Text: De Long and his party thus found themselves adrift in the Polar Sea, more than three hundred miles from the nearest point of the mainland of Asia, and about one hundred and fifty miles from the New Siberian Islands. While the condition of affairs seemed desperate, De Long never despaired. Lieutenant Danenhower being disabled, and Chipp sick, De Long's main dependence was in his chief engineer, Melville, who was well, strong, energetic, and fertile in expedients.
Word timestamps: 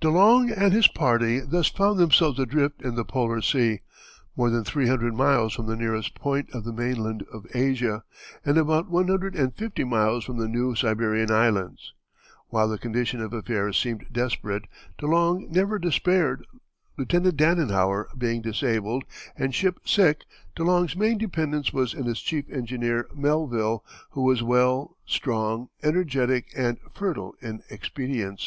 De 0.00 0.08
Long 0.10 0.48
and 0.48 0.72
his 0.72 0.86
party 0.86 1.40
thus 1.40 1.66
found 1.66 1.98
themselves 1.98 2.38
adrift 2.38 2.80
in 2.82 2.94
the 2.94 3.04
Polar 3.04 3.40
Sea, 3.42 3.80
more 4.36 4.48
than 4.48 4.62
three 4.62 4.86
hundred 4.86 5.12
miles 5.16 5.54
from 5.54 5.66
the 5.66 5.74
nearest 5.74 6.14
point 6.14 6.48
of 6.54 6.62
the 6.62 6.72
mainland 6.72 7.24
of 7.32 7.48
Asia, 7.52 8.04
and 8.46 8.56
about 8.56 8.88
one 8.88 9.08
hundred 9.08 9.34
and 9.34 9.56
fifty 9.56 9.82
miles 9.82 10.24
from 10.24 10.38
the 10.38 10.46
New 10.46 10.76
Siberian 10.76 11.32
Islands. 11.32 11.94
While 12.46 12.68
the 12.68 12.78
condition 12.78 13.20
of 13.20 13.32
affairs 13.32 13.76
seemed 13.76 14.06
desperate, 14.12 14.66
De 14.98 15.06
Long 15.08 15.50
never 15.50 15.80
despaired. 15.80 16.46
Lieutenant 16.96 17.36
Danenhower 17.36 18.06
being 18.16 18.40
disabled, 18.40 19.02
and 19.34 19.52
Chipp 19.52 19.80
sick, 19.84 20.22
De 20.54 20.62
Long's 20.62 20.94
main 20.94 21.18
dependence 21.18 21.72
was 21.72 21.92
in 21.92 22.04
his 22.04 22.20
chief 22.20 22.48
engineer, 22.48 23.08
Melville, 23.12 23.84
who 24.10 24.22
was 24.22 24.44
well, 24.44 24.96
strong, 25.06 25.70
energetic, 25.82 26.52
and 26.56 26.78
fertile 26.94 27.34
in 27.42 27.64
expedients. 27.68 28.40